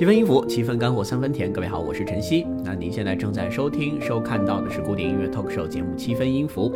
[0.00, 1.52] 七分音符，七分干货，三分甜。
[1.52, 2.46] 各位好，我是晨曦。
[2.64, 6.70] 那您现在正在收听、收看到的是古典音乐 talk show 节目《七分音符》。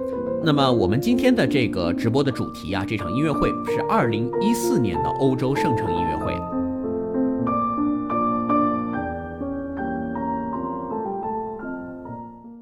[0.44, 6.34] 那么我们今天的这个直播的主题啊，这场音乐会是二零一四年的欧洲圣城音乐会。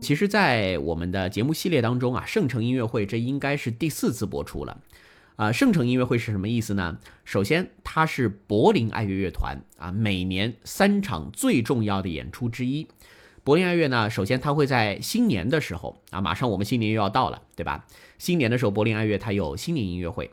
[0.00, 4.78] 其实，在我们的节目系列当中啊，圣城音乐会这应该是第四次播出了。
[5.36, 6.98] 啊，圣城音乐会是什么意思呢？
[7.24, 12.86] 首先，它是柏林爱乐乐团啊每年三场最重要的演出之一。
[13.44, 17.86] 柏林爱乐呢，首先它会在新年的时候啊，马上我们新年又要到了，对吧？
[18.18, 20.30] 新年的时候，柏林爱乐它有新年音乐会。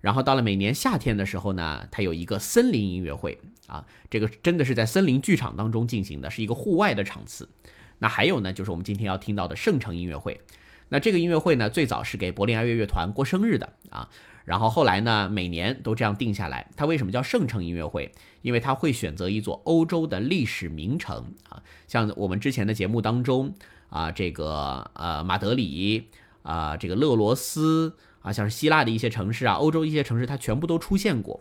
[0.00, 7.48] 然后到了每年夏天的时候呢，它有一个森林音乐会啊，这个真的是在森林剧场当中进行的，是一个户外的场次。
[7.98, 10.40] 那还有呢，就是我们今天要听到的圣城音乐会。
[10.88, 14.08] 那这个音乐会呢，最早是给柏林爱乐乐团过生日的啊。
[14.48, 16.70] 然后后来呢，每年都这样定下来。
[16.74, 18.10] 它为什么叫圣城音乐会？
[18.40, 23.52] 因为它会选择一座欧洲的历史名城啊，像我们之前的节目当中
[23.90, 26.08] 啊，这个呃马德里
[26.42, 31.40] 啊，这个勒罗斯啊，像是希腊的一些城市啊，欧洲一些城市，它全部都出现过。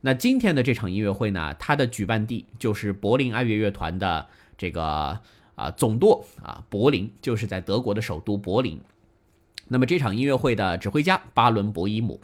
[0.00, 5.20] 那今天的这场音乐会呢，它的举办地就是柏林爱乐乐团的这个
[5.56, 8.80] 啊总舵啊，柏林就是在德国的首都柏林。
[9.68, 12.20] 那么这场音乐会的指挥家巴伦博伊姆，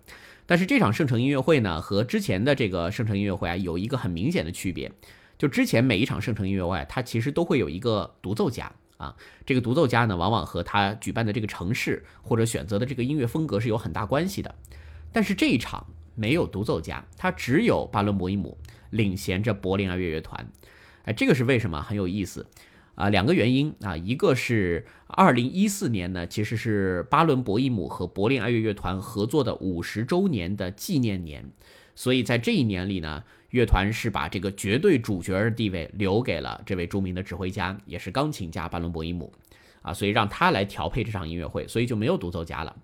[0.53, 4.92] 但是这场圣城音乐会呢，和之前的这个圣城音乐会啊，有一个很明显的区别。
[5.39, 14.55] 就之前每一场圣城音乐会，它其实都会有一个独奏家啊，这个独奏家呢，往往和他举办的这个城市或者选择的这个音乐风格是有很大关系的。
[15.11, 18.58] 但是这一场没有独奏家，他只有巴伦博伊姆
[18.91, 20.47] 领衔着柏林爱乐乐团。
[21.05, 21.80] 哎，这个是为什么？
[21.80, 22.47] 很有意思。
[23.03, 31.50] 啊，两个原因啊，一个是二零一四年呢，其实是巴伦博伊姆和柏林爱乐乐团合作的五十周年的纪念年，
[31.97, 39.33] 所以在这一年里呢，乐团是把这个绝对主角的地位留给了这位著名的指挥家，也是钢琴家巴伦博伊姆，
[39.80, 42.77] 啊，所以让他来调配这场音乐会，所以就没有独奏家了。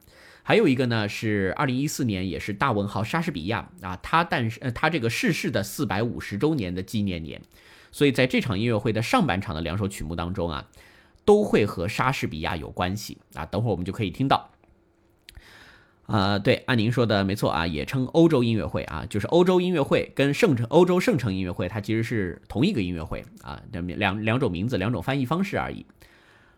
[0.42, 7.40] 还有一个呢，是二零一四年，也是大文豪莎士比亚啊，他诞生，他这个逝世的四百五十周年的纪念年。
[7.90, 10.68] 所以在这场音乐会的上半场的两首曲目当中啊，
[11.24, 13.46] 都会和莎士比亚有关系啊。
[13.46, 14.50] 等会儿我们就可以听到。
[16.06, 25.84] 啊，对，按您说的没错啊，也称欧洲音乐会啊，就是欧洲音乐会跟圣城欧洲圣城音乐会，它其实是同一个音乐会啊，两两两种名字，两种翻译方式而已。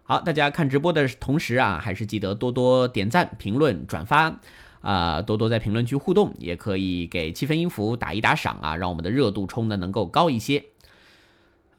[0.04, 4.38] 好，大家看直播的同时啊，还是记得多多点赞、评论、转发
[4.82, 10.64] 啊，多多在评论区互动，也可以给七分音符打一打赏啊，让我们的热度冲的能够高一些。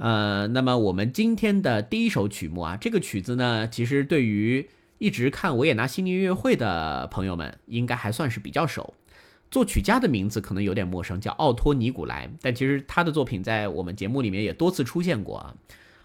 [0.02, 4.68] 呃，那么我们今天的第一首曲目啊，这个曲子呢，其实对于
[4.98, 8.96] 一直看维也纳新年音乐会的朋友们，应该还算是比较熟。
[9.52, 15.54] 作曲家的名字可能有点陌生，叫奥托·尼古莱，但其实他的作品在我们节目里面也多次出现过啊。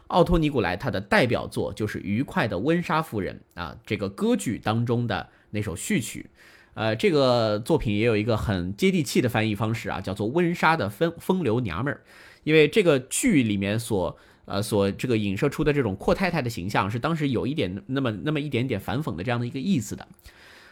[0.08, 6.26] 奥托·尼古莱他的代表作就是《愉快的温莎夫人》啊，这个歌剧当中的那首序曲。
[6.74, 12.02] 呃，这个作品也有一个很接地气的翻译方式啊，叫做《温莎的风风流娘们儿》。
[12.46, 20.06] 因为这个剧里面所呃所这个影射出的这种阔太太的形象，是当时有一点那么那么一点点反讽的这样的一个意思的，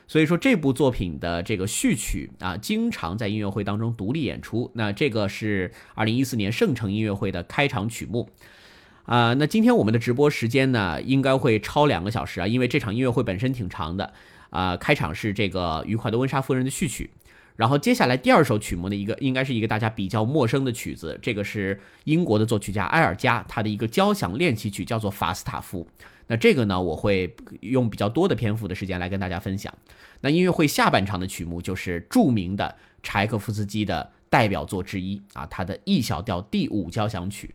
[0.06, 4.70] 所以说这部作品的这个序曲啊，经常在音乐会当中独立演出。
[4.74, 8.30] 那这个是二零一四年圣城音乐会的开场曲目
[9.06, 9.34] 啊。
[9.34, 14.12] 那今天我们的直播时间呢，应该会超两个小时啊，因为这场音乐会本身挺长的
[14.50, 14.76] 啊。
[14.76, 17.10] 开场是这个愉快的温莎夫人的序曲。
[17.56, 25.86] 然后接下来第二首曲目的一个，应该是一个大家比较陌生的曲子，这个是英国的作曲家埃尔加他的一个交响练习曲，叫做法斯塔夫。
[26.26, 29.72] 那这个呢，我会用比较多的篇幅的时间来跟大家分享。
[30.22, 37.54] 那音乐会下半场的曲目就是著名的柴可夫斯基的代表作之一啊，他的 E 小调第五交响曲。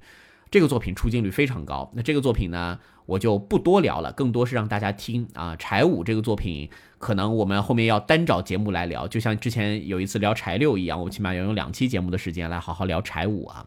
[0.52, 1.92] 这个作品出镜率非常高。
[1.94, 5.56] 那这个作品呢，我就不多聊了，更多是让大家听啊。
[5.56, 13.66] 柴五这个作品，可能我们后面要单找节目来聊，就像之前有一次聊柴六一样，我起码要用两期节目的时间来好好聊柴五啊。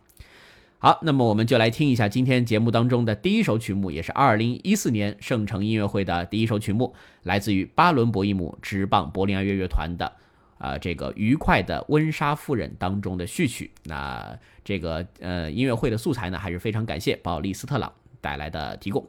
[0.79, 10.13] 好，那么我们就来听一下今天节目当中的第一首曲目，也是二零一四年圣城音乐会的第一首曲目，来自于巴伦博伊姆直棒柏林爱乐乐团的。
[10.59, 19.05] 啊，这个愉快的温莎夫人当中的序曲，那这个呃音乐会的素材呢，还是非常感谢保利斯特朗带来的提供。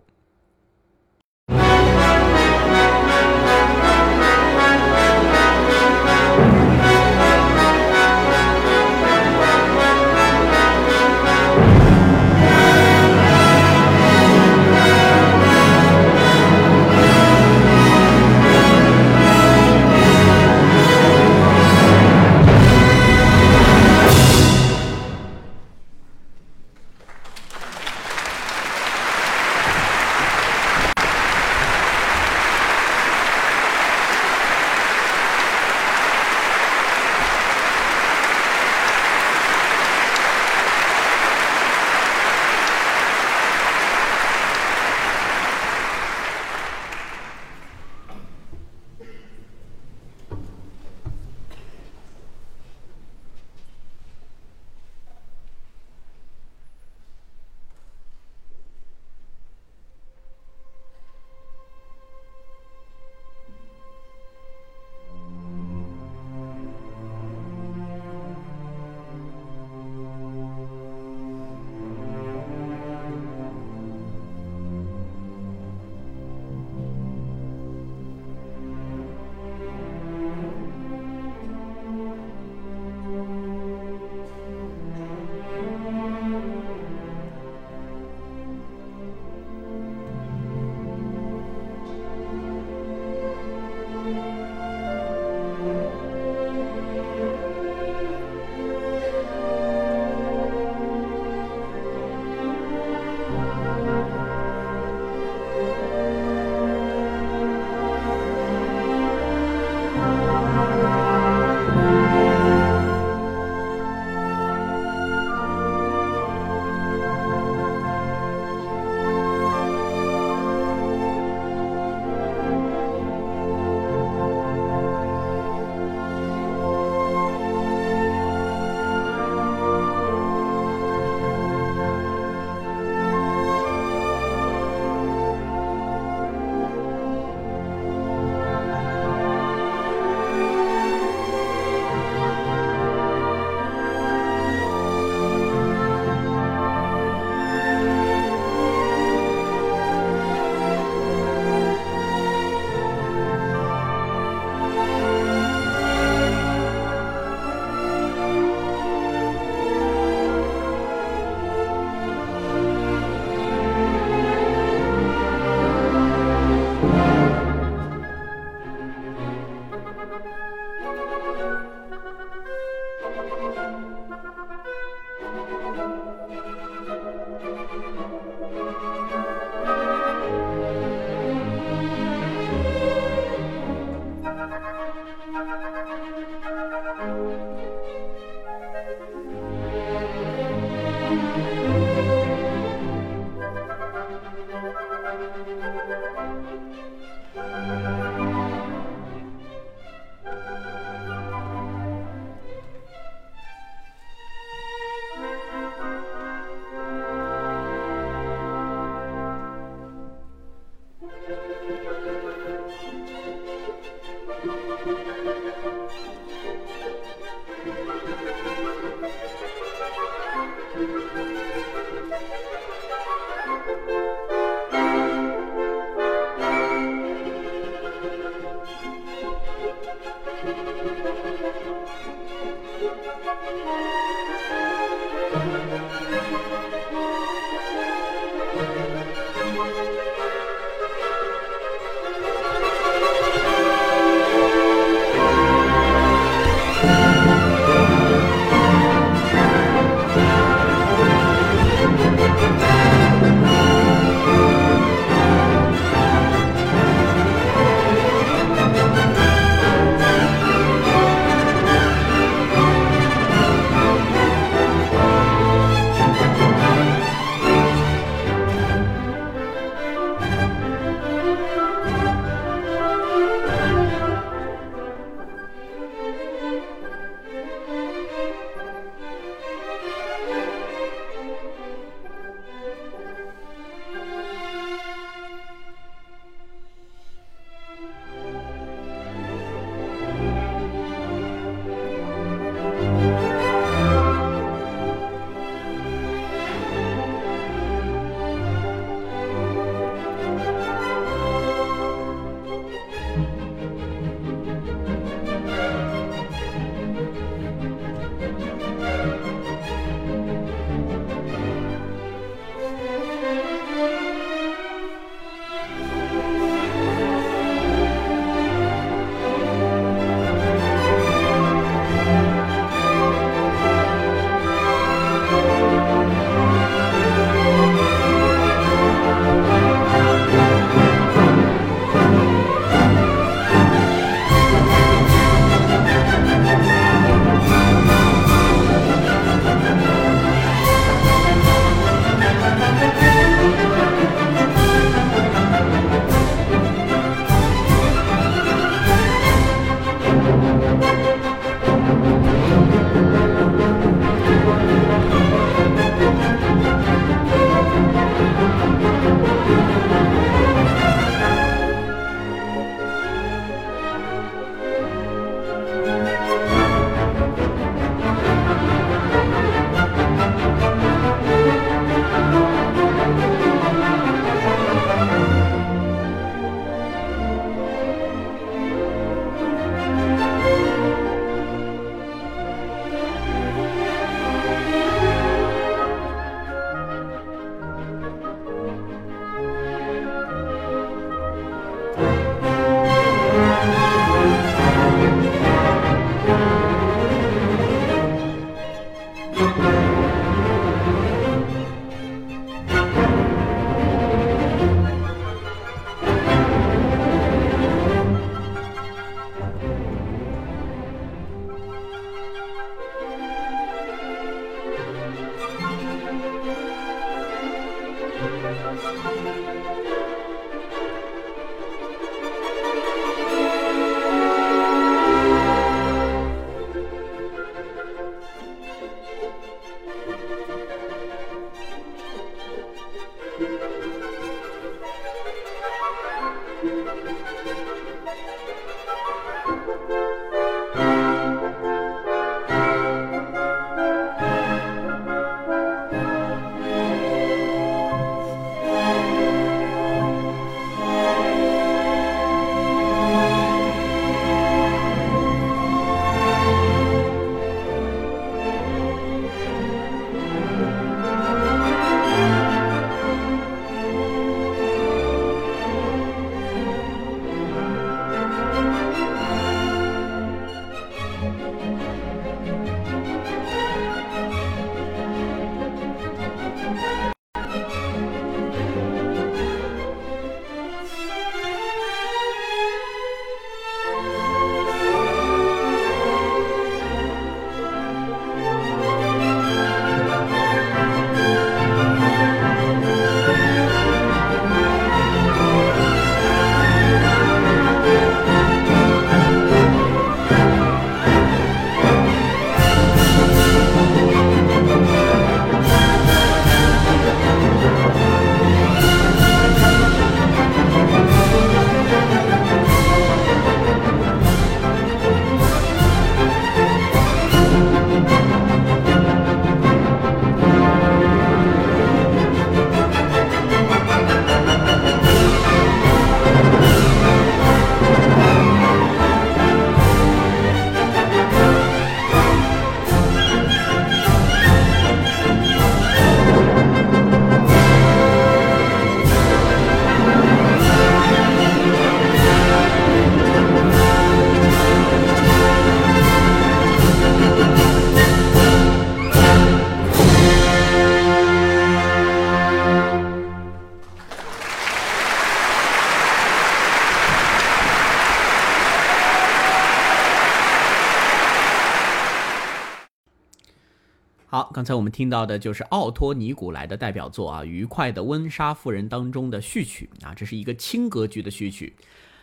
[564.54, 571.74] 刚才我们听到的就是奥托·尼古莱的代表作啊，《愉快的温莎夫人》当中的序曲啊，这是一个轻歌剧的序曲，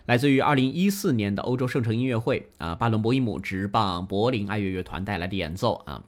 [0.07, 6.05] 来自于2014年的欧洲圣城音乐会啊，巴伦博伊姆直棒柏林爱乐乐团带来的演奏啊。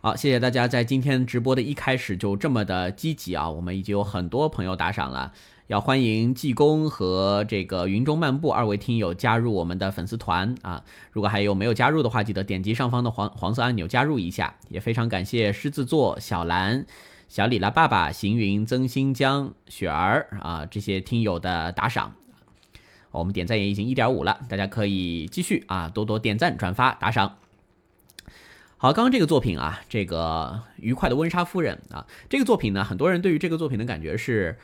[0.00, 5.32] 好，谢谢大家在今天直播的一开始就这么的积极啊，我们已经有很多朋友打赏了。
[5.68, 10.82] 要欢迎济公和这个云中漫步二位听友加入我们的粉丝团啊！
[11.12, 14.54] 如果还有没有加入的话，记得点击上方的黄黄色按钮加入一下。
[14.70, 16.86] 也非常感谢狮子座、小兰、
[17.28, 22.14] 小李拉爸爸、行云、曾新疆、雪儿啊这些听友的打赏。
[23.10, 27.36] 我们点赞也已经一点五了，大家可以继续啊多多点赞、转发、打赏。
[28.78, 34.56] 好，刚刚这个作品啊，这个愉快的温莎夫人啊，这个作品呢，很多人对于这个作品的感觉是。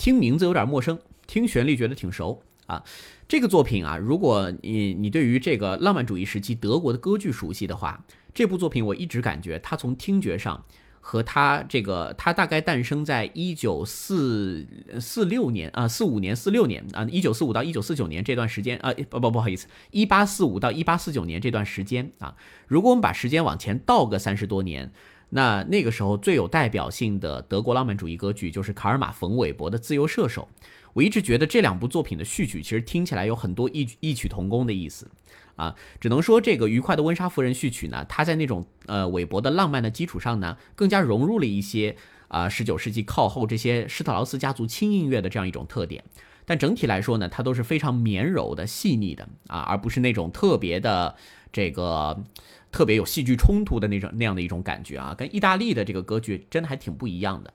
[0.00, 2.82] 听名字有点陌生，听旋律觉得挺熟啊。
[3.28, 8.02] 这个作品啊，如果你你对于这个浪漫主义时期德国的歌剧熟悉的话，
[8.32, 10.64] 这部作品我一直感觉它从听觉上
[11.00, 14.66] 和它这个它大概诞生在一九四
[14.98, 22.34] 四六年啊四五年四六年啊一九四五到一九四九年这段时间啊不不不好意思一八四五到一八四九年这段时间啊，
[22.66, 24.92] 如果我们把时间往前倒个三十多年。
[25.30, 30.48] 那那个时候最有代表性的德国浪漫主义歌剧就是卡尔玛冯韦伯的《自由射手》。
[30.92, 35.08] 我一直觉得这两部作品的序曲其实听起来有很多异异曲同工的意思
[35.54, 41.94] 啊，只能说这个愉快的温莎夫人序曲呢，它在那种呃韦伯的浪漫的基础上呢，更加融入了一些
[42.26, 46.02] 啊十九世纪靠后这些施特劳斯家族轻音乐的这样一种特点。
[46.44, 51.14] 但整体来说呢，它都是非常绵柔的、细腻的啊，而不是那种特别的
[51.52, 52.24] 这个。
[52.72, 57.52] 特别有戏剧冲突的那种那样的一种感觉啊，跟意大利的这个歌剧真的还挺不一样的。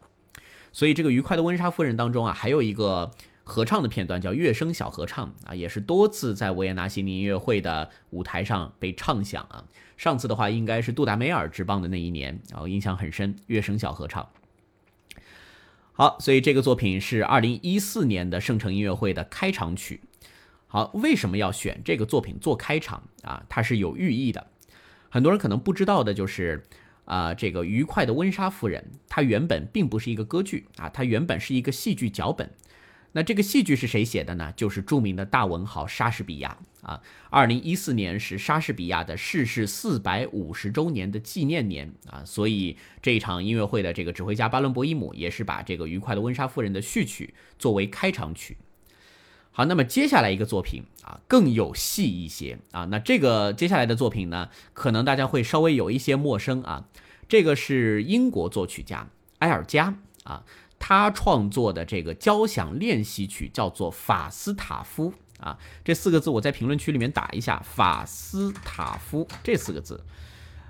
[0.71, 3.11] 所以这个愉快的温莎夫人当中啊，还有一个
[3.43, 9.63] 合唱的片段叫乐声小合唱啊，也是多次在维也纳新年音乐会的舞台上被唱响啊。
[9.95, 13.37] 上次的话应该是杜达梅尔执棒的那一年，然后印象很深。
[13.47, 14.27] 乐声小合唱。
[15.93, 20.01] 好，所以这个作品是二零一四年的圣城音乐会的开场曲。
[20.67, 23.45] 好，为什么要选这个作品做开场啊？
[23.47, 24.47] 它是有寓意的。
[25.15, 26.61] 很多人可能不知道的就是，
[27.05, 32.51] 啊，这个愉快的温莎夫人，它原本并不是一个歌剧啊，它原本是一个戏剧脚本。
[33.13, 34.51] 那这个戏剧是谁写的呢？
[34.57, 37.01] 就是著名的大文豪莎士比亚啊。
[37.29, 48.57] 二零一四年是莎士比亚的逝世四百五十周年的纪念年啊，所以这一场音乐会的这个指挥家巴伦博伊姆也是把这个愉快的温莎夫人的序曲作为开场曲。
[49.57, 52.83] 好，那么接下来一个作品啊，更有戏一些啊。
[52.91, 56.89] 那这个接下来的作品呢，可能大家会稍微有一些陌生啊。
[57.29, 59.07] 这个是英国作曲家
[59.39, 60.43] 埃尔加啊，
[60.77, 65.57] 他创作的这个交响练习曲叫做《法斯塔夫》啊。
[65.85, 70.03] 这四个字我在评论区里面打一下“法斯塔夫”这四个字。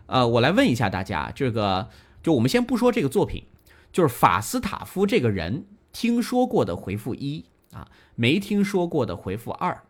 [0.06, 1.90] 呃，我来问一下大家，这个
[2.22, 3.46] 就我们先不说这个作品，
[3.92, 7.46] 就是法斯塔夫这个人，听说过的回复一。
[7.74, 9.84] 啊，没听说过的回复二，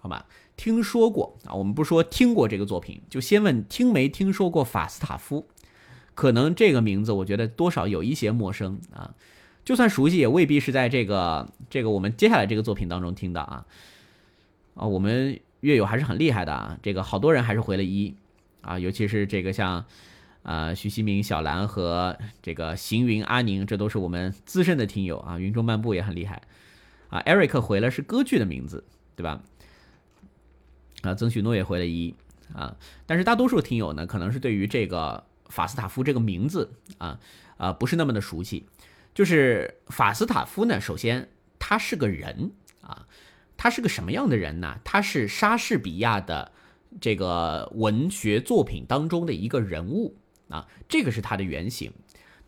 [0.00, 0.26] 好吧？
[0.56, 5.46] 听说过啊，我们不说听过这个作品，就先问听没听说过法斯塔夫？
[6.14, 9.14] 可能这个名字我觉得多少有一些陌生啊，
[9.64, 13.66] 就算熟悉也未必是在这个这个我们接下来这个作品当中听到啊。
[14.74, 18.16] 啊，我们乐友还是很厉害的啊，这个好多人还是回了一
[18.60, 19.84] 啊，尤其是这个像
[20.42, 25.38] 啊徐希明、小兰和这个行云、阿宁，这都是我们资深的听友啊。
[25.38, 26.42] 云中漫步也很厉害。
[27.08, 28.84] 啊，Eric 回了是歌剧的名字，
[29.16, 29.42] 对吧？
[31.02, 32.14] 啊，曾许诺也回了一
[32.54, 37.18] 啊，但是大多数听友呢，可能是对于这个法斯塔夫这个名字啊
[37.56, 38.66] 啊不是那么的熟悉。
[39.14, 43.06] 就是法斯塔夫呢，首先他是个人啊，
[43.56, 44.80] 他是个什么样的人呢？
[44.84, 46.52] 他是莎士比亚的
[47.00, 50.16] 这个文学作品当中的一个人物
[50.48, 51.92] 啊，这个是他的原型。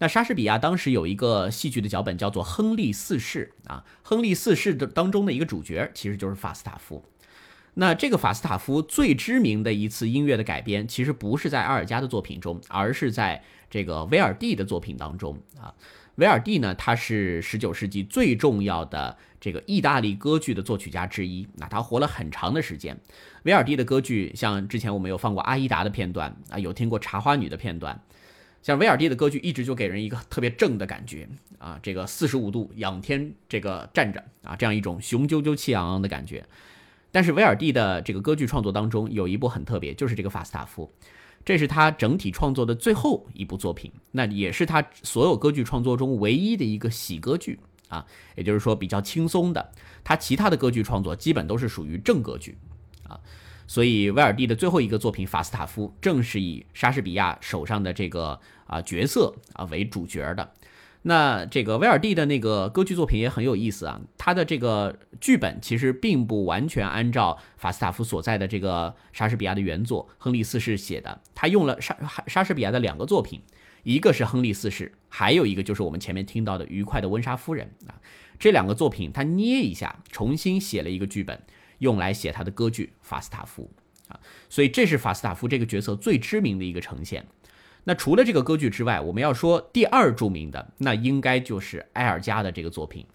[0.00, 7.04] 那莎士比亚当时有一个戏剧的脚本叫做《亨利四世》啊，《亨利四世》的当中的一个主角其实就是法斯塔夫。
[7.74, 15.74] 那这个法斯塔夫最知名的一次音乐的改编，其实不是在阿尔加的作品中，而是在这个威尔第的作品当中啊。
[16.16, 22.98] 威尔第呢，他是十九世纪最重要的这个意大利歌剧的作曲家之一，那他活了很长的时间。
[23.44, 28.02] 威尔第的歌剧，像之前我们有放过阿依达的片段啊，有听过茶花女的片段。
[28.62, 36.44] 像威尔第的歌剧一直就给人一个特别正的感觉啊，这个四十五度仰天这个站着啊，这样一种雄赳赳气昂昂的感觉。
[37.10, 40.92] 但是威尔第的这个歌剧创作当中有一部很特别，就是这个法斯塔夫，
[41.44, 49.72] 这是他整体创作的最后一部作品，那也是他所有歌剧创作中唯一的一个喜歌剧啊，也就是说比较轻松的，
[50.04, 52.56] 他其他的歌剧创作基本都是属于正歌剧
[53.08, 53.18] 啊。
[53.70, 60.52] 所以威尔第的最后一个作品《法斯塔夫》正是以莎士比亚手上的这个啊角色啊为主角的。
[61.02, 73.40] 那这个威尔第的那个歌剧作品也很有意思啊，他的这个剧本其实并不完全按照法斯塔夫所在的这个莎士比亚的原作《亨利四世》写的，他用了莎莎士比亚的两个作品，
[73.84, 77.94] 一个是《亨利四世》，还有一个就是我们前面听到的《愉快的温莎夫人》啊，
[78.36, 81.40] 这两个作品他捏一下，重新写了一个剧本，
[81.80, 83.70] 用来写他的歌剧《法斯塔夫》
[84.12, 87.26] 啊，所以这是法斯塔夫这个角色最知名的一个呈现。
[87.84, 93.06] 那除了这个歌剧之外，我们要说第二著名的，那应该就是埃尔加的这个作品。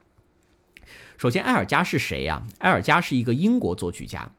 [1.18, 2.46] 首先，埃尔加是谁呀？
[2.60, 4.30] 埃尔加是一个英国作曲家。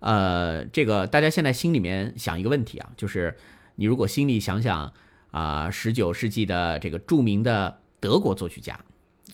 [0.00, 3.36] 呃，这个大家现在心里面想一个问题啊，就是
[3.76, 4.92] 你如果心里想想
[5.30, 8.78] 啊，十九世纪的这个著名的德国作曲家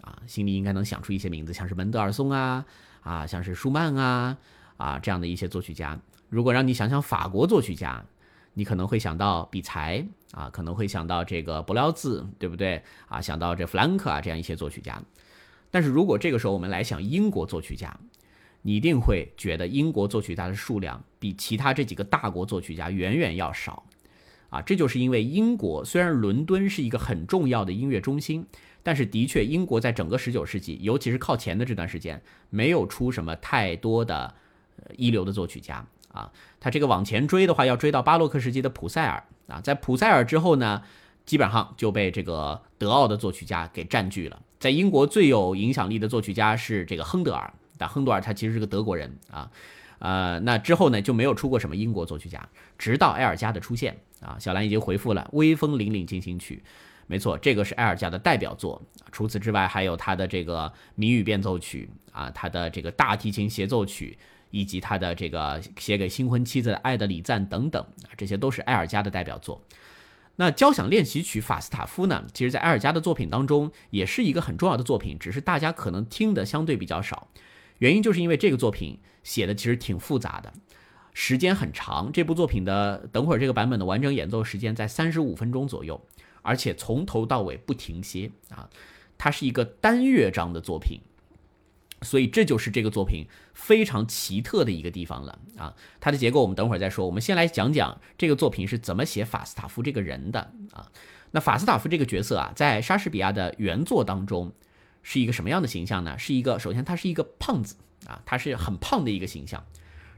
[0.00, 2.64] 啊，心里应该能想出一些名字，像是门德尔松啊，
[3.02, 4.38] 啊，像是舒曼啊，
[4.76, 6.00] 啊这样的一些作曲家。
[6.28, 8.04] 如果让你想想法国作曲家，
[8.54, 13.20] 你可能会想到比才啊，可能会想到这个伯辽兹，对不对啊？
[13.20, 15.02] 想到这弗兰克啊，这样一些作曲家。
[15.70, 17.98] 但是如果这个时候我们来想英国作曲家，
[18.62, 23.84] 你一定会觉得英国作曲家的数量比其他这几个大国作曲家远远要少
[24.50, 24.62] 啊。
[24.62, 28.46] 这就是因为英国虽然伦敦是一个很重要的音乐中心，
[28.82, 34.34] 但是的确英国在整个十九世纪，尤其是靠前的这段时间，没有出什么太多的
[34.96, 35.86] 一流的作曲家。
[36.12, 40.82] 啊，他这个往前追的话，要追到巴洛克时期的普塞尔啊，在普塞尔之后呢，
[41.24, 44.42] 基本上就被这个德奥的作曲家给占据了。
[44.60, 49.50] 在英国最有影响力的作曲家是这个亨德尔，但亨德尔他其实是个德国人啊，
[50.00, 54.36] 呃，那之后呢就没有出过什么英国作曲家，直到埃尔加的出现啊。
[54.38, 56.62] 小兰已经回复了《威风凛凛进行曲》，
[57.12, 58.80] 没错，这个是埃尔加的代表作。
[59.12, 64.16] 除此之外，还有他的这个谜语变奏曲啊，他的这个大提琴协奏曲。
[64.54, 67.82] 以及他的这个写给新婚妻子的爱的礼赞等等，
[68.18, 69.62] 这些都是埃尔加的代表作。
[70.36, 72.26] 那交响练习曲法斯塔夫呢？
[72.34, 77.28] 其实，在埃尔加的作品当中，也是一个很重要的作品，只是大家可能听的相对比较少。
[77.78, 80.52] 原因就是因为这个作品写的其实挺复杂的，
[81.14, 82.12] 时间很长。
[82.12, 85.98] 这部作品的等会儿这个版本的完整演奏时间在三十五分钟左右，
[86.42, 88.68] 而且从头到尾不停歇啊，
[89.16, 91.00] 它是一个单乐章的作品。
[92.04, 95.72] 所以这就是这个作品非常奇特的一个地方了啊！
[96.00, 97.06] 它的结构我们等会儿再说。
[97.06, 100.90] 我们先来讲讲这个作品是怎么写法斯塔夫这个人的啊。
[101.30, 104.52] 那法斯塔夫这个角色啊，在莎士比亚的原作当中
[105.04, 106.18] 是一个什么样的形象呢？
[106.18, 107.76] 是一个首先他是一个胖子
[108.08, 109.64] 啊，他是很胖的一个形象。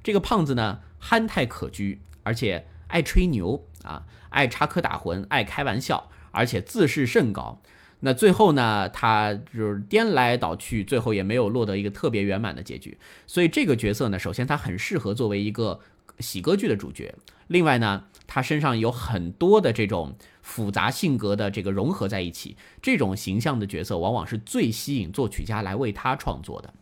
[0.03, 7.63] 这个胖子呢，憨态可掬，而且爱吹牛啊，爱插科打诨，爱开玩笑，而且自视甚高。
[8.01, 12.99] 那最后呢，他就是颠来倒去，最后也没有落得一个特别圆满的结局。
[13.27, 15.81] 所以这个角色呢，首先他很适合作为一个
[16.19, 17.15] 喜歌剧的主角。
[17.47, 26.75] 另外呢，他身上有很多的这种复杂性格的这个融合在一起，这种形象的角色往往是最吸引作曲家来为他创作的。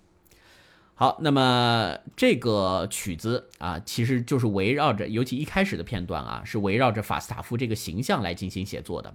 [1.02, 9.12] 好，那么这个曲子啊，其实就是围绕着，尤其一开始的片段啊，是围绕着法斯塔夫这个形象来进行写作的。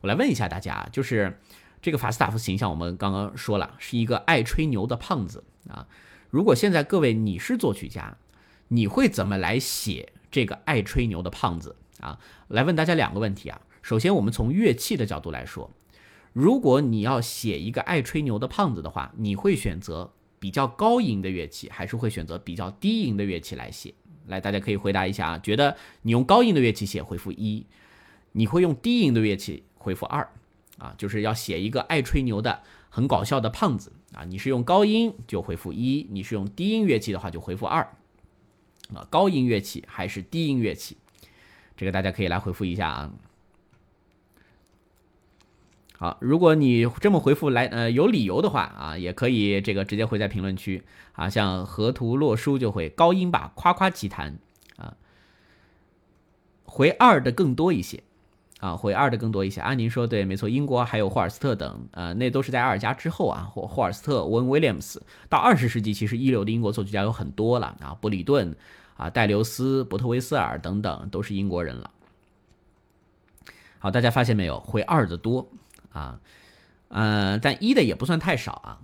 [0.00, 1.38] 我来问一下大家，就是
[1.80, 5.86] 这个法斯塔夫形象，我们刚刚说了是一个爱吹牛的胖子啊。
[6.30, 8.16] 如果现在各位你是作曲家，
[8.66, 12.18] 你会怎么来写这个爱吹牛的胖子啊？
[12.48, 13.60] 来问大家两个问题啊。
[13.82, 15.70] 首先，我们从乐器的角度来说，
[16.32, 20.10] 如果你要写一个爱吹牛的胖子的话，你会选择
[20.40, 23.94] 比较高音的乐器，还是会选择比较低音的乐器来写？
[24.26, 25.38] 来，大家可以回答一下啊。
[25.38, 27.66] 觉得你用高音的乐器写，回复一；
[28.32, 29.62] 你会用低音的乐器？
[29.74, 30.28] 回复二，
[30.78, 34.24] 啊，就是要写一个爱吹牛的、很搞笑的胖子啊。
[34.24, 37.82] 你是用高音就回复一，你是用低音乐器的话就回复二，
[38.94, 40.96] 啊，高音乐器还是低音乐器？
[41.76, 43.12] 这个大家可以来回复一下啊。
[46.00, 50.82] 好，如果你这么回复来，呃，有理由的话啊，也可以这个直接回在评论区
[51.12, 51.28] 啊。
[51.28, 54.38] 像河图洛书就会高音吧，夸夸其谈
[54.78, 54.96] 啊，
[56.64, 58.02] 回二的更多一些。
[58.60, 68.56] 啊，回二的更多一些啊，您说对，没错，英国还有霍尔斯特等，呃，那都是在阿尔加之后啊，霍霍尔斯特、温威廉姆斯，到二十世纪，其实一流的英国作曲家有很多了啊，布里顿
[68.96, 71.90] 啊、戴留斯、伯特维斯尔等等，都是英国人了。
[73.78, 75.48] 好，大家发现没有，回二的多
[75.92, 76.20] 啊，
[76.88, 78.80] 嗯，但一的也不算太少啊，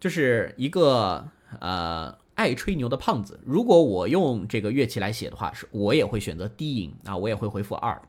[0.00, 1.28] 就是一个
[1.60, 3.40] 呃爱吹牛的胖子。
[3.44, 8.00] 如果我用这个乐器来写的话，是我也会选择低音啊，我也会回复二。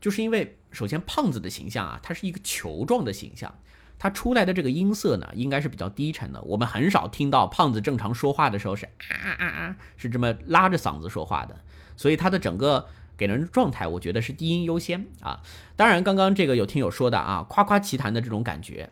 [0.00, 3.54] 就是因为首先胖子的形象啊，他是一个球状的形象，
[3.98, 6.42] 它出来的这个音色呢，应该是比较低沉的。
[6.42, 11.56] 我们很少听到胖子正常说话的时候是啊啊啊，是这么拉着嗓子说话的。
[11.96, 12.84] 所以它的整个
[13.16, 15.42] 给人状态，我觉得是低音优先啊。
[15.76, 18.90] 当然，刚刚这个有听友说的啊，夸夸其谈的这种感觉，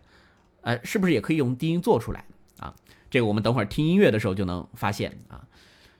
[0.62, 2.24] 呃，是不是也可以用低音做出来
[2.58, 2.74] 啊？
[3.10, 5.46] 这个我们等会儿听音乐的时候就能发现啊。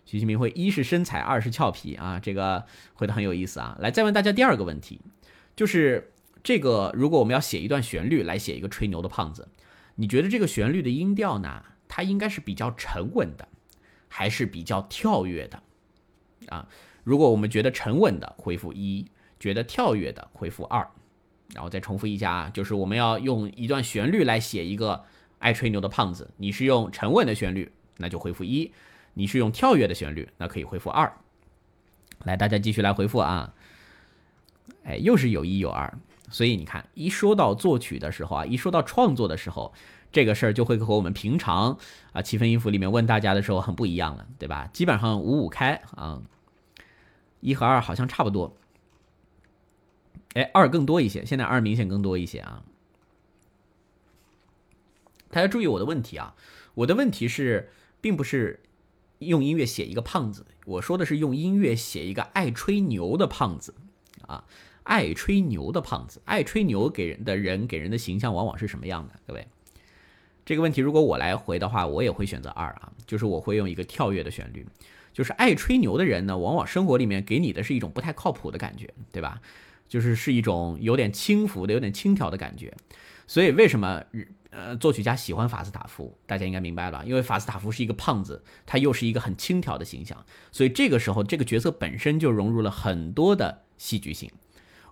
[0.06, 3.76] 徐新明会一是身材，二是俏皮啊，这个回答很有意思啊。
[3.78, 5.00] 来，再问大家第二个问题，
[5.54, 9.48] 就是这个如果我们要写一段旋律来写一个吹牛的胖子，
[9.94, 13.46] 你觉得这个旋律的音调呢，它应该是比较沉稳的，
[14.08, 15.62] 还是比较跳跃的
[16.48, 16.66] 啊？
[17.04, 19.06] 如果我们觉得沉稳的，回复一；
[19.38, 20.88] 觉得跳跃的，回复二。
[21.54, 25.04] 然后再重复一下啊，就是我们要用一段旋律来写一个
[25.38, 28.72] 爱吹牛的胖子，你是用沉稳的旋律，那就回复一。
[29.14, 31.12] 你是用跳跃的旋律，那可以回复二。
[32.24, 33.52] 来，大家继续来回复啊！
[34.84, 35.92] 哎，又是有一有二，
[36.30, 39.72] 所以你看，一说到作曲的时候啊，一说到创作的时候，
[40.12, 41.76] 这个事儿就会和我们平常
[42.12, 44.68] 啊七分音符里面问大家的时候很不一样了，对吧？
[44.72, 46.22] 基本上五五开啊，
[47.40, 48.56] 一和二好像差不多。
[50.34, 52.62] 哎，二更多一些，现在二明显更多一些啊！
[55.30, 56.34] 大家注意我的问题啊，
[56.74, 58.60] 我的问题是，并不是。
[59.20, 63.74] 用音乐写一个胖子，我说的是用音乐写一个爱吹牛的胖子，
[64.26, 64.46] 啊，
[64.82, 69.20] 爱吹牛的胖子，爱吹牛给人的人给人的形象往往是什么样的？
[69.26, 69.46] 各位，
[70.46, 74.66] 这个问题如果我来回的话，我也会选择二啊，就是我会用一个跳跃的旋律，
[75.20, 79.38] 就是爱吹牛的人呢，往往生活里面给你的是一种不太靠谱的感觉，对吧？
[79.86, 82.74] 就是是一种有点轻浮的、有点轻佻的感觉，
[83.26, 84.02] 所以为什么？
[84.48, 94.30] 呃，作曲家喜欢法斯塔夫，大家应该明白了，因为法斯塔夫是一个胖子，他又是一个很轻佻的形象，所以这个时候这个角色本身就融入了很多的戏剧性。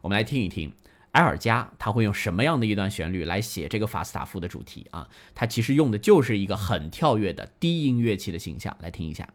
[0.03, 0.75] 我们来听一听
[1.13, 5.09] 埃尔加他会用什么样的一段旋律来写这个法斯塔夫的主题啊？
[5.35, 9.29] 他其实用的就是一个很跳跃的低音乐器的形象，来听一下。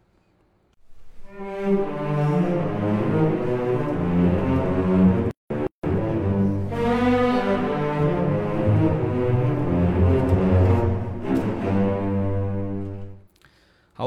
[1.63, 1.69] 好，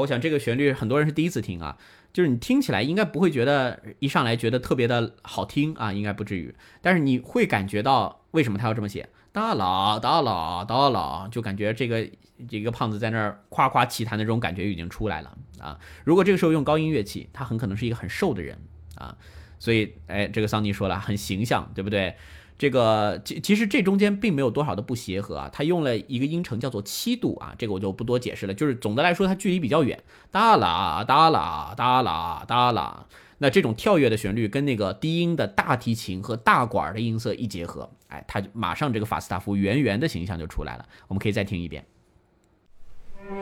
[0.01, 1.75] 我想这个旋律很多人是第一次听啊，
[2.13, 12.07] 就是你听起来应该不会觉得一上来觉得特别的好听啊，应该不至于，但是你会感觉到为什么他要这么写，大佬，大佬，大佬，就感觉这个
[12.49, 15.79] 这个胖子在那儿夸夸其谈的这种感觉已经出来了啊。
[16.03, 18.57] 如果这个时候用高音乐器，他很可能是一个很瘦的人
[18.95, 19.17] 啊，
[19.59, 22.15] 所以哎，这个桑尼说了很形象，对不对？
[22.57, 28.53] 这个其其实这中间并没有多少的不协和啊，他用了一个音程叫做七度啊，这个我就不多解释了。
[28.53, 33.05] 就是总的来说，它距离比较远，哒啦哒啦哒啦哒啦。
[33.37, 40.85] 那这种跳跃的旋律跟那个低音的大提琴和大管的音色一结合，哎，它就马上这个法斯塔夫圆圆的形象就出来了。
[41.07, 41.85] 我们可以再听一遍。
[43.27, 43.33] 好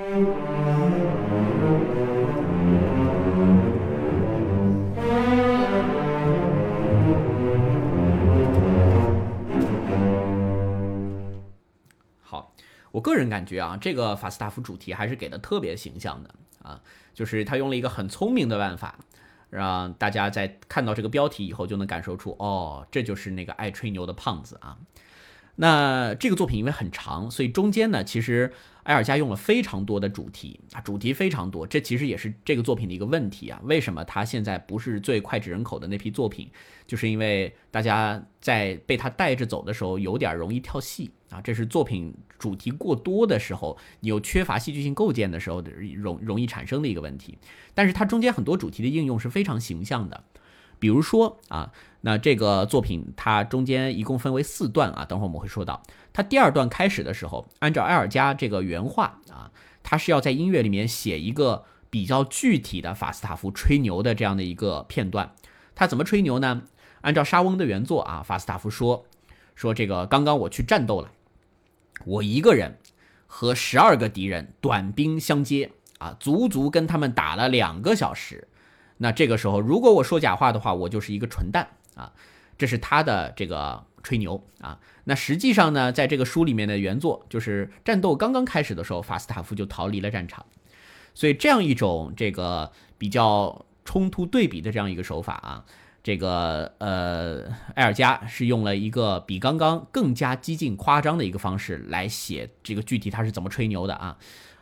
[12.91, 16.81] 我个人感觉啊，这个法斯塔夫主题还是给的特别形象的啊，
[17.13, 18.97] 就是他用了一个很聪明的办法，
[19.51, 24.79] 让大家在看到这个标题以后就能感受出，哦，这就是那个爱吹牛的胖子啊。
[25.57, 28.51] 那这个作品因为很长，所以中间呢，其实
[28.85, 33.59] 埃尔加用了非常多的主题啊，主题非常多，这其实也是这个作品的一个问题啊。
[33.63, 36.49] 为什么他现在不是最脍炙人口的那批作品？
[36.85, 41.41] 就是因为大家在被他带着走的时候，有点容易跳戏啊。
[41.41, 45.63] 这是作品主题过多的时候，你又缺乏戏剧性构建的时候
[45.95, 47.37] 容容易产生的一个问题。
[47.73, 50.23] 但是它中间很多主题的应用是非常形象的。
[50.77, 51.71] 比如说啊，
[52.01, 55.81] 那这个作品它中间一共分为四段啊，等会儿我们会说到。
[56.15, 59.51] 他第二段开始的时候，按照埃尔加这个原话啊，
[59.83, 65.35] 他是要在音乐里面写一个比较具体的法斯塔夫吹牛的这样的一个片段。
[65.75, 66.61] 他怎么吹牛呢？
[67.01, 69.05] 按照沙翁的原作啊，法斯塔夫说
[69.55, 71.11] 说这个刚刚我去战斗了，
[72.05, 72.77] 我一个人
[73.27, 78.47] 和十二个敌人短兵相接啊，足足跟他们打了两个小时。
[78.99, 82.13] 那这个时候，如果我说假话的话，我就是一个蠢蛋啊！
[82.57, 84.79] 这是他的这个吹牛啊。
[85.05, 90.45] 那实际上呢，在这个书里面的原作，就是战斗刚刚开始的时候，法斯塔夫就逃离了战场。
[91.13, 95.65] 所以这样一种这个比较冲突对比的这样一个手法啊，
[96.03, 97.43] 这个呃，
[97.75, 104.17] 埃尔加是用了一个比刚刚更加激进夸张的一个方式来写这个具体他是怎么吹牛的啊。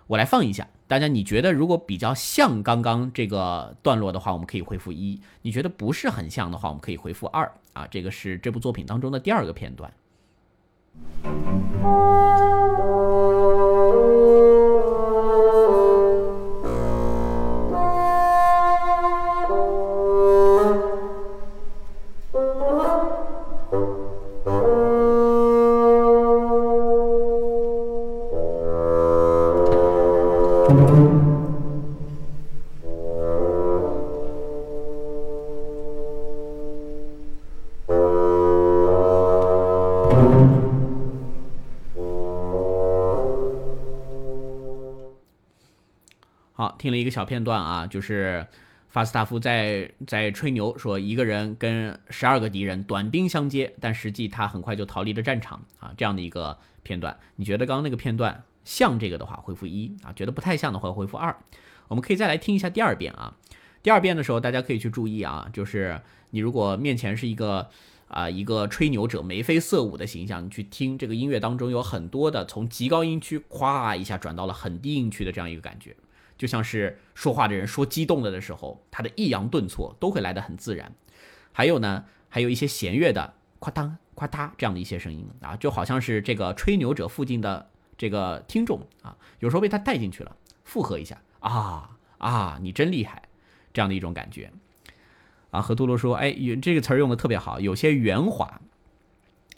[0.07, 7.49] 我来放一下，大家你觉得如果比较像刚刚这个段落的话，我们可以回复一；你觉得不是很像的话，我们可以回复二。
[7.73, 9.93] 啊这个是这部作品当中的第二个片段。
[46.55, 48.45] 好，听了一个小片段啊，就是
[48.87, 57.17] 法斯塔夫在在吹牛说一个人跟十二个敌人短兵相接，但实际他很快就逃离了战场啊，这样的一个片段。
[57.37, 61.35] 你觉得刚刚那个片段像这个的话，回复一啊；觉得不太像的话，回复二。
[61.87, 63.35] 我们可以再来听一下第二遍啊。
[63.81, 67.67] 第二遍的时候，大家可以去注意啊，就是你如果面前是一个
[68.07, 75.95] 啊一个吹牛者眉飞色舞的形象，你去听这个音乐当中有很多的从极高音区咵一下转到了很低音区的这样一个感觉。
[76.43, 80.91] 就像是说话的人说激动了的时候，他的抑扬顿挫都会来得很自然。
[81.53, 93.23] 还有呢，还有一些弦乐的夸当夸嗒这样的一些声音啊，就好像是这个吹牛者附近的这个听众啊，有时候被他带进去了，附和一下啊啊，你真厉害，
[93.71, 94.51] 这样的一种感觉
[95.49, 95.61] 啊。
[95.61, 98.59] 何图罗说，哎，这个词儿用的特别好，有些圆滑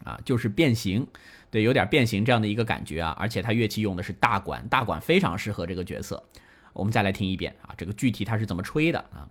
[0.03, 1.07] 啊，就是变形，
[1.49, 3.17] 对，有点变形这样的一个感觉啊。
[3.19, 6.23] 而且他乐器用的是大管，大管非常适合这个角色。
[6.75, 9.27] 我们再来听一遍啊，这个具体它是怎么吹的啊？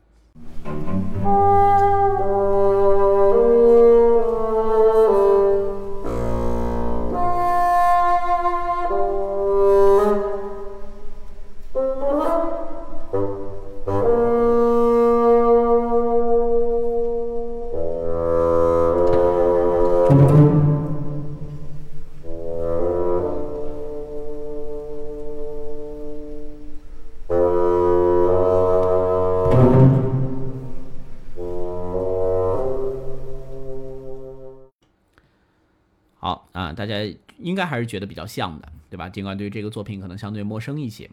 [37.54, 39.08] 应该还是觉得比较像的，对吧？
[39.08, 41.08] 尽管对于这个作品可能相对陌生一些。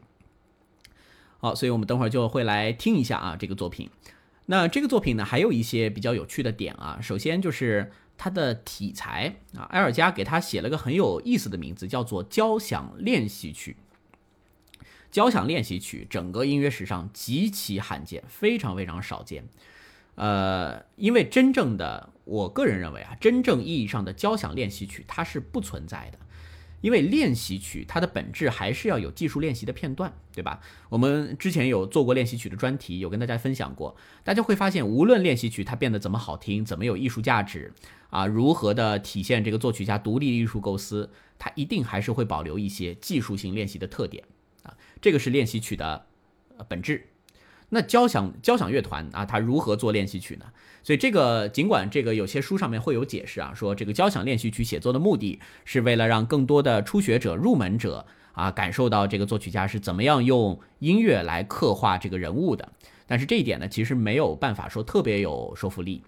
[1.38, 3.92] 好，所以我们等会儿就会来听一下啊这个作品。
[4.48, 6.98] 那这个作品呢，还有一些比较有趣的点啊。
[7.00, 13.78] 首先就是它的题材啊，埃尔加给他写了个很有意思的名字，叫做《交响练习曲》。
[15.12, 19.44] 交响练习曲整个音乐史上极其罕见，非常非常少见。
[20.16, 26.20] 呃，因为真正的，我个人认为啊，真正意义上的交响练习曲它是不存在的，
[26.82, 30.60] 因为练习曲它的本质还是要有技术练习的片段，对吧？
[30.90, 37.72] 我们之前有做过练习曲的专题，有跟大家分享过，大家会发现，无论练习曲它变得怎么好听，怎么有艺术价值
[38.10, 44.24] 啊，如何的体现这个作曲家独立艺术构思，它一定还是会保留一些技术性练习的特点
[44.64, 46.08] 啊，这个是练习曲的
[46.68, 47.08] 本质。
[47.74, 50.46] 那交响交响乐团啊，它如何做练习曲呢？
[50.84, 62.68] 所以这个尽管这个有些书上面会有解释啊，说这个交响练习曲写作的目的是为了让更多的初学者、入门者啊感受到这个作曲家是怎么样用音乐来刻画这个人物的。
[63.08, 66.04] 但是这一点呢，其实没有办法说特别有说服力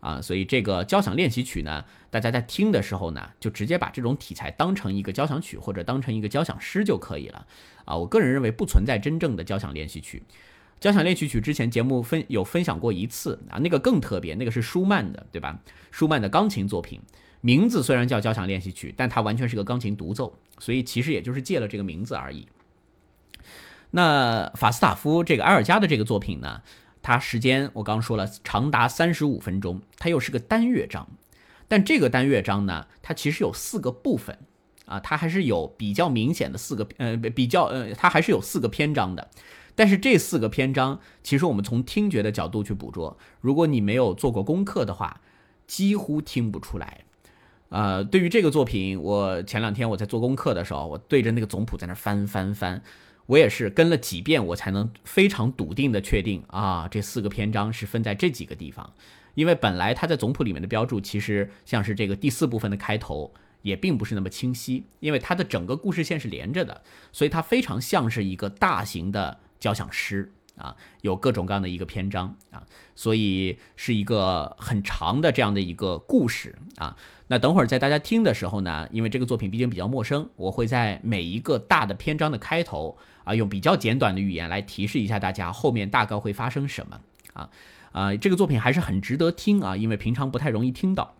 [0.00, 0.20] 啊。
[0.20, 7.46] 所以这个交响练习曲呢，大家在听的时候呢，就直接把这种题材当成一个交响曲或者当成一个交响诗就可以了
[7.86, 7.96] 啊。
[7.96, 10.22] 我个人认为不存在真正的交响练习曲。
[10.80, 15.58] 交响练习曲之前节目分有分享过一次啊，那个更特别，那个是舒曼的，对吧？
[15.90, 17.00] 舒曼的钢琴作品，
[17.40, 22.46] 名字虽然叫交响练习曲，但它完全是个钢琴独奏，所以其实也就是借了这个名字而已。
[23.90, 26.62] 那法斯塔夫这个埃尔加的这个作品呢，
[27.02, 31.08] 它时间我刚刚说了长达三十五分钟，它又是个单乐章，
[31.66, 34.38] 但这个单乐章呢，它其实有四个部分
[34.84, 39.28] 啊，它还是有比较明显的四个呃比较呃，它还是有四个篇章的。
[39.78, 45.20] 但是这四个篇章，其实我们从听觉的角度去捕捉，如果你没有做过功课的话，
[45.68, 47.04] 几乎听不出来。
[47.68, 52.82] 呃，对于这个作品，我前两天我在做功课的时候，我对着那个总谱在那翻翻翻，
[53.26, 58.92] 我也是跟了几遍，我才能非常笃定的确定啊，这四个篇章是分在这几个地方。
[59.36, 69.38] 因为本来它在总谱里面的标注，其实像是这个第四部分的开头，也并不是那么清晰，因为它的整个故事线是连着的，所以它非常像是一个大型的。
[69.58, 76.96] 交响诗啊，有各种各样的一个篇章啊，所以是一个很长的这样的一个故事啊。
[77.28, 87.00] 那等会儿在大家听的时候呢，因为这个作品毕竟比较陌生，我会在每一个大的篇章的开头啊，用比较简短的语言来提示一下大家后面大概会发生什么
[87.34, 87.50] 啊
[87.92, 88.16] 啊。
[88.16, 91.14] 这个作品还是很值得听啊，因为平常不太容易听到。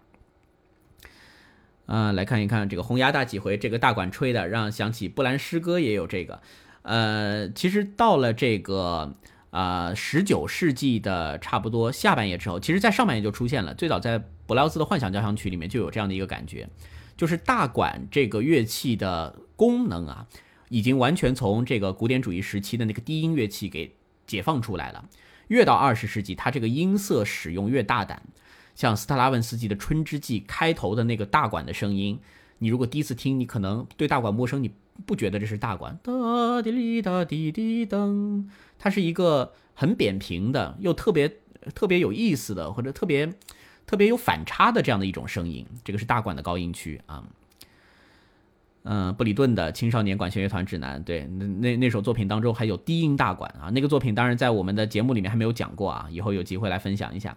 [1.87, 6.40] 啊，来看一看这个红牙大几回，这个大管吹的，让想起布兰诗歌也有这个。
[6.88, 9.14] 呃，其实到了这个
[9.51, 13.74] 呃十九世纪的差不多下半叶之后，其实在上半叶就出现了。
[13.74, 16.66] 最早在柏辽兹的幻想交响曲里面就有这样的一个感觉，
[17.14, 20.27] 就是大管这个乐器的功能啊，
[20.70, 23.94] 已经完全从这个古典主义时期的那个低音乐器给
[24.27, 25.05] 解放出来了。
[25.49, 28.22] 越到二十世纪，它这个音色使用越大胆，
[28.74, 32.18] 像斯特拉文斯基的《春之祭》开头的那个大管的声音，
[32.59, 34.71] 你如果第一次听，你可能对大管陌生，你
[35.07, 35.99] 不觉得这是大管。
[36.03, 38.45] 哒滴哩哒滴滴噔，
[38.79, 41.37] 它是一个很扁平的，又特别
[41.75, 43.33] 特别有意思的，或者特别
[43.87, 45.67] 特别有反差的这样的一种声音。
[45.85, 47.25] 这个是大管的高音区啊。
[48.85, 57.37] 嗯，布里顿的《青少年管弦乐团指南》，对，那那那首作品当中还有低音大管啊，那个作品当然在我们的节目里面还没有讲过啊，以后有机会来分享一下。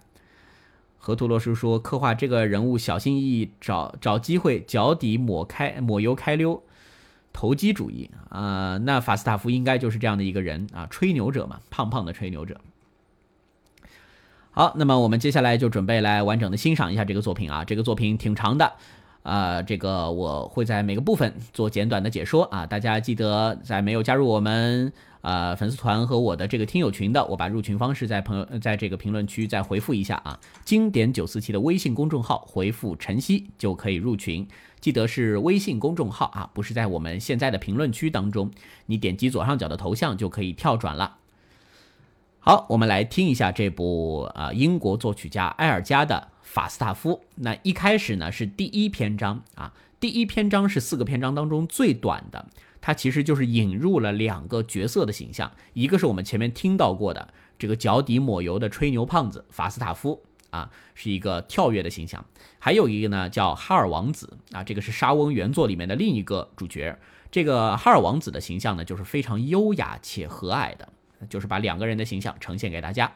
[1.03, 6.61] 河图洛书说，刻画这个人物小心翼翼，找找机会脚底抹开抹油开溜，
[7.33, 12.61] 投机主义啊，那法斯塔夫应该就是这样的一个人啊，吹牛者嘛，胖胖的吹牛者。
[14.51, 18.71] 好，那么我们接下来就准备来完整的欣赏一下这个作品啊，这个作品挺长的。
[19.23, 24.91] 啊，这个我会在每个部分做简短的解说啊，大家记得在没有加入我们
[25.21, 34.47] 呃粉丝团和我的这个听友群的，我把入群方式在朋友在这个评论区再回复一下啊，经典九四七的微信公众号回复晨曦就可以入群，
[34.79, 38.51] 记得是微信公众号啊，不是在我们现在的评论区当中，
[38.85, 41.17] 你点击左上角的头像就可以跳转了。
[42.39, 46.29] 好，我们来听一下这部啊英国作曲家埃尔加的。
[46.43, 52.45] 法斯塔夫，那一开始呢是第一篇章啊，第一篇章是四个篇章当中最短的，
[52.81, 62.25] 它其实就是引入了两个角色的形象，一个是我们前面听到过的这个脚底抹油的吹牛胖子法斯塔夫啊，是一个跳跃的形象，
[62.57, 66.97] 还有一个呢叫哈尔王子啊，这个是沙翁原作里面的另一个主角，
[67.29, 70.89] 这个哈尔王子的形象呢就是非常优雅且和蔼的，
[71.29, 73.13] 就是把两个人的形象呈现给大家。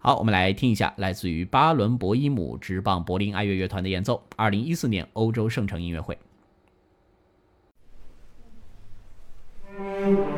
[0.00, 6.18] 好，我们来听一下来自于巴伦博伊姆之棒柏林爱乐乐团的演奏，二零一四年欧洲圣城音乐会。
[9.78, 10.37] 好，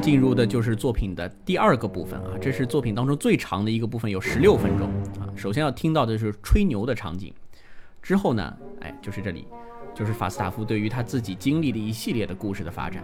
[0.00, 4.88] 进入的就是作品的第二个部分啊，这是作品当中最长的一个部分，有十六分钟
[5.20, 5.28] 啊。
[5.36, 7.32] 首先要听到的是吹牛的场景，
[8.02, 9.46] 之后呢，哎，就是这里，
[9.94, 13.02] 就是法斯塔夫对于他自己经历的一系列的故事的发展。